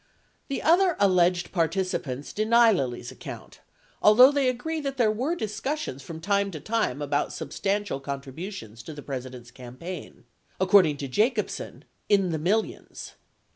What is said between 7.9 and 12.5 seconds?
contributions to the President's campaign— according to Jacobsen, "in the